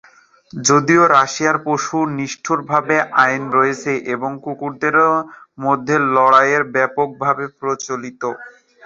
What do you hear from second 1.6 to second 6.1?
পশু নিষ্ঠুরতার আইন রয়েছে, তবুও কুকুরদের মধ্যে